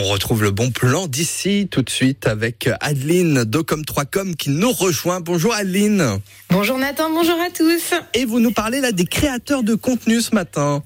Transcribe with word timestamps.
On 0.00 0.04
retrouve 0.04 0.44
le 0.44 0.52
bon 0.52 0.70
plan 0.70 1.08
d'ici 1.08 1.66
tout 1.68 1.82
de 1.82 1.90
suite 1.90 2.28
avec 2.28 2.70
Adeline 2.78 3.42
d'Ocom3Com 3.42 4.36
qui 4.36 4.50
nous 4.50 4.70
rejoint. 4.70 5.18
Bonjour 5.18 5.52
Adeline. 5.52 6.20
Bonjour 6.50 6.78
Nathan, 6.78 7.10
bonjour 7.10 7.34
à 7.40 7.50
tous. 7.50 7.94
Et 8.14 8.24
vous 8.24 8.38
nous 8.38 8.52
parlez 8.52 8.80
là 8.80 8.92
des 8.92 9.06
créateurs 9.06 9.64
de 9.64 9.74
contenu 9.74 10.20
ce 10.20 10.36
matin. 10.36 10.84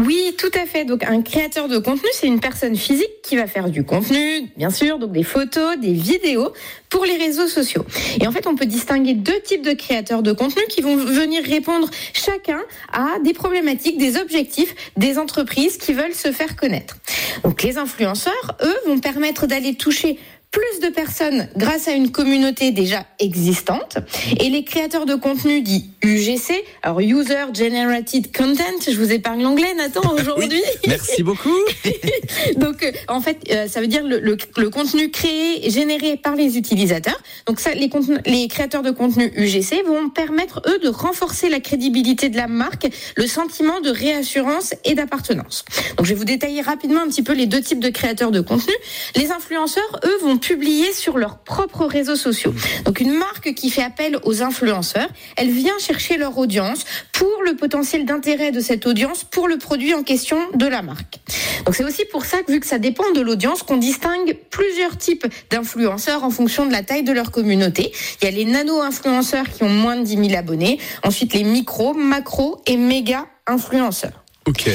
Oui, 0.00 0.34
tout 0.36 0.50
à 0.60 0.66
fait. 0.66 0.84
Donc 0.84 1.04
un 1.04 1.22
créateur 1.22 1.68
de 1.68 1.78
contenu, 1.78 2.08
c'est 2.12 2.26
une 2.26 2.40
personne 2.40 2.74
physique 2.74 3.22
qui 3.22 3.36
va 3.36 3.46
faire 3.46 3.70
du 3.70 3.84
contenu, 3.84 4.48
bien 4.56 4.70
sûr, 4.70 4.98
donc 4.98 5.12
des 5.12 5.22
photos, 5.22 5.78
des 5.78 5.92
vidéos 5.92 6.52
pour 6.90 7.04
les 7.04 7.16
réseaux 7.16 7.46
sociaux. 7.46 7.84
Et 8.20 8.26
en 8.26 8.32
fait, 8.32 8.46
on 8.48 8.56
peut 8.56 8.66
distinguer 8.66 9.14
deux 9.14 9.40
types 9.40 9.62
de 9.62 9.72
créateurs 9.72 10.22
de 10.22 10.32
contenu 10.32 10.62
qui 10.68 10.80
vont 10.80 10.96
venir 10.96 11.44
répondre 11.44 11.88
chacun 12.12 12.60
à 12.92 13.18
des 13.24 13.34
problématiques, 13.34 13.96
des 13.96 14.16
objectifs 14.16 14.74
des 14.96 15.18
entreprises 15.18 15.76
qui 15.76 15.92
veulent 15.92 16.14
se 16.14 16.32
faire 16.32 16.56
connaître. 16.56 16.96
Donc 17.44 17.62
les 17.62 17.78
influenceurs, 17.78 18.56
eux, 18.62 18.76
vont 18.86 18.98
permettre 18.98 19.46
d'aller 19.46 19.74
toucher 19.76 20.18
plus 20.54 20.88
de 20.88 20.94
personnes 20.94 21.48
grâce 21.56 21.88
à 21.88 21.92
une 21.92 22.12
communauté 22.12 22.70
déjà 22.70 23.04
existante. 23.18 23.98
Et 24.38 24.50
les 24.50 24.62
créateurs 24.62 25.04
de 25.04 25.16
contenu 25.16 25.62
dits 25.62 25.90
UGC, 26.02 26.62
alors 26.84 27.00
User 27.00 27.46
Generated 27.52 28.34
Content, 28.34 28.62
je 28.88 28.96
vous 28.96 29.10
épargne 29.10 29.42
l'anglais 29.42 29.74
Nathan 29.74 30.02
aujourd'hui. 30.14 30.62
merci 30.86 31.24
beaucoup. 31.24 31.58
Donc 32.56 32.84
euh, 32.84 32.92
en 33.08 33.20
fait, 33.20 33.38
euh, 33.50 33.66
ça 33.66 33.80
veut 33.80 33.88
dire 33.88 34.04
le, 34.04 34.20
le, 34.20 34.36
le, 34.56 34.70
contenu 34.70 35.10
créé 35.10 35.68
généré 35.70 36.16
par 36.16 36.36
les 36.36 36.56
utilisateurs. 36.56 37.20
Donc 37.46 37.58
ça, 37.58 37.74
les, 37.74 37.90
les 38.24 38.46
créateurs 38.46 38.82
de 38.82 38.92
contenu 38.92 39.32
UGC 39.34 39.82
vont 39.84 40.08
permettre 40.08 40.62
eux 40.68 40.78
de 40.78 40.88
renforcer 40.88 41.48
la 41.48 41.58
crédibilité 41.58 42.28
de 42.28 42.36
la 42.36 42.46
marque, 42.46 42.86
le 43.16 43.26
sentiment 43.26 43.80
de 43.80 43.90
réassurance 43.90 44.74
et 44.84 44.94
d'appartenance. 44.94 45.64
Donc 45.96 46.06
je 46.06 46.10
vais 46.10 46.18
vous 46.18 46.24
détailler 46.24 46.60
rapidement 46.60 47.00
un 47.00 47.08
petit 47.08 47.24
peu 47.24 47.32
les 47.32 47.46
deux 47.46 47.60
types 47.60 47.80
de 47.80 47.88
créateurs 47.88 48.30
de 48.30 48.40
contenu. 48.40 48.74
Les 49.16 49.32
influenceurs, 49.32 50.00
eux, 50.04 50.18
vont 50.22 50.38
publier 50.44 50.92
sur 50.92 51.16
leurs 51.16 51.38
propres 51.38 51.86
réseaux 51.86 52.16
sociaux. 52.16 52.54
Donc 52.84 53.00
une 53.00 53.14
marque 53.14 53.54
qui 53.54 53.70
fait 53.70 53.82
appel 53.82 54.18
aux 54.24 54.42
influenceurs, 54.42 55.08
elle 55.36 55.50
vient 55.50 55.78
chercher 55.78 56.18
leur 56.18 56.36
audience 56.36 56.84
pour 57.12 57.42
le 57.46 57.56
potentiel 57.56 58.04
d'intérêt 58.04 58.52
de 58.52 58.60
cette 58.60 58.86
audience 58.86 59.24
pour 59.24 59.48
le 59.48 59.56
produit 59.56 59.94
en 59.94 60.02
question 60.02 60.36
de 60.54 60.66
la 60.66 60.82
marque. 60.82 61.18
Donc 61.64 61.74
c'est 61.74 61.84
aussi 61.84 62.04
pour 62.04 62.26
ça 62.26 62.42
que 62.42 62.52
vu 62.52 62.60
que 62.60 62.66
ça 62.66 62.78
dépend 62.78 63.10
de 63.12 63.22
l'audience 63.22 63.62
qu'on 63.62 63.78
distingue 63.78 64.36
plusieurs 64.50 64.98
types 64.98 65.26
d'influenceurs 65.50 66.24
en 66.24 66.30
fonction 66.30 66.66
de 66.66 66.72
la 66.72 66.82
taille 66.82 67.04
de 67.04 67.12
leur 67.12 67.30
communauté. 67.30 67.92
Il 68.20 68.26
y 68.26 68.28
a 68.28 68.30
les 68.30 68.44
nano-influenceurs 68.44 69.48
qui 69.48 69.62
ont 69.62 69.70
moins 69.70 69.96
de 69.96 70.04
10 70.04 70.28
000 70.28 70.38
abonnés, 70.38 70.78
ensuite 71.04 71.32
les 71.32 71.44
micro, 71.44 71.94
macro 71.94 72.60
et 72.66 72.76
méga 72.76 73.26
influenceurs. 73.46 74.24
Ok. 74.46 74.68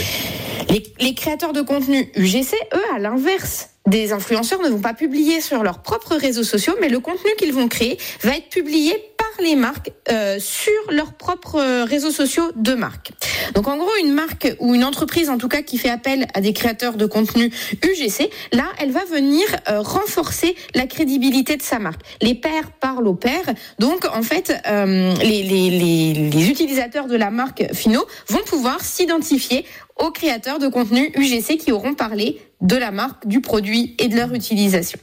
Les, 0.69 0.83
les 0.99 1.13
créateurs 1.13 1.53
de 1.53 1.61
contenu 1.61 2.11
UGC, 2.15 2.55
eux, 2.73 2.95
à 2.95 2.99
l'inverse, 2.99 3.69
des 3.89 4.13
influenceurs 4.13 4.61
ne 4.61 4.69
vont 4.69 4.79
pas 4.79 4.93
publier 4.93 5.41
sur 5.41 5.63
leurs 5.63 5.79
propres 5.79 6.15
réseaux 6.15 6.43
sociaux, 6.43 6.75
mais 6.79 6.89
le 6.89 6.99
contenu 6.99 7.31
qu'ils 7.37 7.53
vont 7.53 7.67
créer 7.67 7.97
va 8.21 8.37
être 8.37 8.49
publié 8.49 9.08
les 9.41 9.55
marques 9.55 9.91
euh, 10.11 10.37
sur 10.39 10.71
leurs 10.91 11.13
propres 11.13 11.83
réseaux 11.83 12.11
sociaux 12.11 12.51
de 12.55 12.73
marque. 12.73 13.11
Donc 13.53 13.67
en 13.67 13.77
gros, 13.77 13.89
une 14.01 14.13
marque 14.13 14.55
ou 14.59 14.75
une 14.75 14.83
entreprise 14.83 15.29
en 15.29 15.37
tout 15.37 15.47
cas 15.47 15.61
qui 15.61 15.77
fait 15.77 15.89
appel 15.89 16.27
à 16.33 16.41
des 16.41 16.53
créateurs 16.53 16.95
de 16.95 17.05
contenu 17.05 17.51
UGC, 17.83 18.29
là, 18.53 18.65
elle 18.79 18.91
va 18.91 19.05
venir 19.05 19.45
euh, 19.69 19.81
renforcer 19.81 20.55
la 20.75 20.85
crédibilité 20.85 21.57
de 21.57 21.61
sa 21.61 21.79
marque. 21.79 22.01
Les 22.21 22.35
pairs 22.35 22.71
parlent 22.79 23.07
aux 23.07 23.15
pairs, 23.15 23.53
donc 23.79 24.05
en 24.05 24.21
fait, 24.21 24.53
euh, 24.67 25.13
les, 25.21 25.43
les 25.43 26.49
utilisateurs 26.49 27.07
de 27.07 27.15
la 27.15 27.31
marque 27.31 27.73
finaux 27.73 28.05
vont 28.27 28.43
pouvoir 28.45 28.81
s'identifier 28.81 29.65
aux 29.97 30.11
créateurs 30.11 30.59
de 30.59 30.67
contenu 30.67 31.11
UGC 31.15 31.57
qui 31.57 31.71
auront 31.71 31.93
parlé 31.93 32.39
de 32.61 32.75
la 32.75 32.91
marque, 32.91 33.27
du 33.27 33.41
produit 33.41 33.95
et 33.99 34.07
de 34.07 34.15
leur 34.15 34.33
utilisation. 34.33 34.99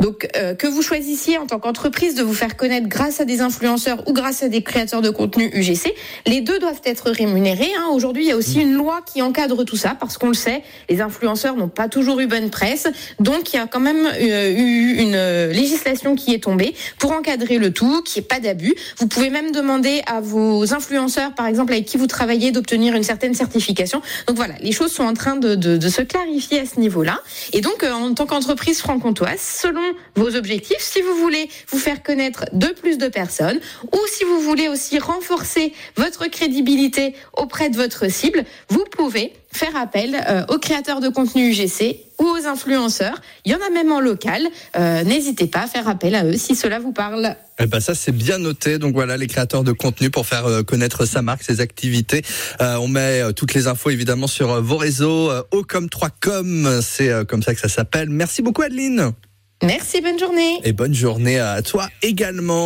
Donc 0.00 0.28
euh, 0.36 0.54
que 0.54 0.66
vous 0.66 0.82
choisissiez 0.82 1.38
en 1.38 1.46
tant 1.46 1.58
qu'entreprise 1.58 2.14
de 2.14 2.22
vous 2.22 2.34
faire 2.34 2.56
connaître 2.56 2.88
grâce 2.88 3.20
à 3.20 3.24
des 3.24 3.40
influenceurs 3.40 4.06
ou 4.08 4.12
grâce 4.12 4.42
à 4.42 4.48
des 4.48 4.62
créateurs 4.62 5.02
de 5.02 5.10
contenu 5.10 5.50
UGC, 5.52 5.94
les 6.26 6.40
deux 6.40 6.58
doivent 6.58 6.80
être 6.84 7.10
rémunérés. 7.10 7.70
Hein. 7.78 7.86
Aujourd'hui, 7.92 8.24
il 8.24 8.28
y 8.28 8.32
a 8.32 8.36
aussi 8.36 8.60
une 8.60 8.74
loi 8.74 9.00
qui 9.04 9.22
encadre 9.22 9.64
tout 9.64 9.76
ça 9.76 9.96
parce 9.98 10.18
qu'on 10.18 10.28
le 10.28 10.34
sait, 10.34 10.62
les 10.88 11.00
influenceurs 11.00 11.56
n'ont 11.56 11.68
pas 11.68 11.88
toujours 11.88 12.20
eu 12.20 12.26
bonne 12.26 12.50
presse, 12.50 12.88
donc 13.20 13.52
il 13.52 13.56
y 13.56 13.58
a 13.58 13.66
quand 13.66 13.80
même 13.80 14.06
euh, 14.06 14.50
eu 14.50 14.96
une 14.98 15.50
législation 15.52 16.14
qui 16.14 16.34
est 16.34 16.42
tombée 16.42 16.74
pour 16.98 17.12
encadrer 17.12 17.58
le 17.58 17.72
tout, 17.72 18.02
qui 18.02 18.18
est 18.18 18.22
pas 18.22 18.40
d'abus. 18.40 18.74
Vous 18.98 19.06
pouvez 19.06 19.30
même 19.30 19.52
demander 19.52 20.02
à 20.06 20.20
vos 20.20 20.72
influenceurs, 20.74 21.34
par 21.34 21.46
exemple 21.46 21.72
avec 21.72 21.84
qui 21.84 21.96
vous 21.96 22.06
travaillez, 22.06 22.50
d'obtenir 22.50 22.94
une 22.94 23.02
certaine 23.02 23.34
certification. 23.34 24.02
Donc 24.26 24.36
voilà, 24.36 24.54
les 24.60 24.72
choses 24.72 24.92
sont 24.92 25.04
en 25.04 25.14
train 25.14 25.36
de, 25.36 25.54
de, 25.54 25.76
de 25.76 25.88
se 25.88 26.02
clarifier 26.02 26.60
à 26.60 26.66
ce 26.66 26.80
niveau-là. 26.80 27.20
Et 27.52 27.60
donc 27.60 27.82
euh, 27.82 27.92
en 27.92 28.14
tant 28.14 28.26
qu'entreprise 28.26 28.80
franc-comtoise, 28.80 29.40
selon 29.40 29.75
vos 30.14 30.36
objectifs, 30.36 30.80
si 30.80 31.00
vous 31.02 31.14
voulez 31.16 31.48
vous 31.70 31.78
faire 31.78 32.02
connaître 32.02 32.44
de 32.52 32.68
plus 32.68 32.98
de 32.98 33.08
personnes 33.08 33.58
ou 33.92 33.98
si 34.12 34.24
vous 34.24 34.40
voulez 34.40 34.68
aussi 34.68 34.98
renforcer 34.98 35.72
votre 35.96 36.26
crédibilité 36.28 37.14
auprès 37.36 37.70
de 37.70 37.76
votre 37.76 38.10
cible, 38.10 38.44
vous 38.68 38.84
pouvez 38.96 39.32
faire 39.52 39.76
appel 39.76 40.14
euh, 40.28 40.44
aux 40.48 40.58
créateurs 40.58 41.00
de 41.00 41.08
contenu 41.08 41.50
UGC 41.50 42.00
ou 42.18 42.24
aux 42.24 42.46
influenceurs. 42.46 43.20
Il 43.44 43.52
y 43.52 43.54
en 43.54 43.66
a 43.66 43.70
même 43.70 43.90
en 43.92 44.00
local. 44.00 44.42
Euh, 44.76 45.02
N'hésitez 45.04 45.46
pas 45.46 45.60
à 45.62 45.66
faire 45.66 45.88
appel 45.88 46.14
à 46.14 46.24
eux 46.24 46.36
si 46.36 46.54
cela 46.54 46.78
vous 46.78 46.92
parle. 46.92 47.36
Eh 47.58 47.66
ben 47.66 47.80
ça 47.80 47.94
c'est 47.94 48.12
bien 48.12 48.38
noté. 48.38 48.78
Donc 48.78 48.92
voilà 48.94 49.16
les 49.16 49.26
créateurs 49.28 49.64
de 49.64 49.72
contenu 49.72 50.10
pour 50.10 50.26
faire 50.26 50.46
euh, 50.46 50.62
connaître 50.62 51.06
sa 51.06 51.22
marque, 51.22 51.42
ses 51.42 51.60
activités. 51.60 52.22
On 52.60 52.88
met 52.88 53.32
toutes 53.34 53.54
les 53.54 53.66
infos 53.66 53.90
évidemment 53.90 54.26
sur 54.26 54.60
vos 54.62 54.76
réseaux. 54.76 55.30
Euh, 55.30 55.42
Ocom3com, 55.52 56.80
c'est 56.82 57.10
euh, 57.10 57.24
comme 57.24 57.42
ça 57.42 57.54
que 57.54 57.60
ça 57.60 57.68
s'appelle. 57.68 58.10
Merci 58.10 58.42
beaucoup 58.42 58.62
Adeline. 58.62 59.12
Merci, 59.62 60.00
bonne 60.02 60.18
journée. 60.18 60.60
Et 60.64 60.72
bonne 60.72 60.94
journée 60.94 61.38
à 61.38 61.62
toi 61.62 61.88
également. 62.02 62.64